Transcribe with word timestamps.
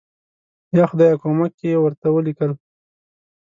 یا 0.77 0.85
خدایه 0.91 1.15
کومک 1.21 1.53
یې 1.67 1.73
ورته 1.79 2.07
ولیکل. 2.11 2.51